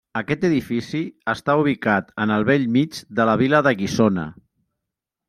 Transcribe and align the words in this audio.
Aquest 0.19 0.45
edifici 0.47 1.01
està 1.33 1.55
ubicat 1.63 2.09
en 2.25 2.33
el 2.37 2.45
bell 2.47 2.65
mig 2.79 3.03
de 3.21 3.29
la 3.31 3.37
vila 3.43 3.61
de 3.69 3.75
Guissona. 3.83 4.25